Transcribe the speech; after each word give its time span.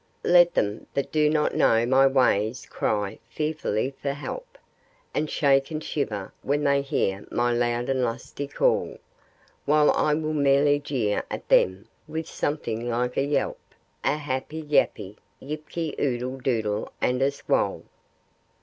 Let 0.25 0.55
them 0.55 0.87
that 0.95 1.11
do 1.11 1.29
not 1.29 1.53
know 1.53 1.85
my 1.85 2.07
ways 2.07 2.65
cry 2.65 3.19
fearfully 3.29 3.93
for 4.01 4.13
help, 4.13 4.57
And 5.13 5.29
shake 5.29 5.69
and 5.69 5.83
shiver 5.83 6.33
when 6.41 6.63
they 6.63 6.81
hear 6.81 7.27
my 7.29 7.53
loud 7.53 7.87
and 7.87 8.03
lusty 8.03 8.47
call; 8.47 8.97
While 9.65 9.91
I 9.91 10.15
will 10.15 10.33
merely 10.33 10.79
jeer 10.79 11.21
at 11.29 11.47
them 11.49 11.87
with 12.07 12.27
something 12.27 12.89
like 12.89 13.15
a 13.15 13.21
yelp, 13.21 13.59
A 14.03 14.17
happy, 14.17 14.63
yappy 14.63 15.17
yip 15.39 15.69
ky, 15.69 15.93
oodle 15.99 16.39
doodle, 16.39 16.91
and 16.99 17.21
a 17.21 17.29
squall. 17.29 17.83